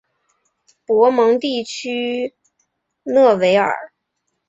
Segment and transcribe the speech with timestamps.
[0.83, 2.33] 博蒙地区
[3.03, 3.91] 讷维尔。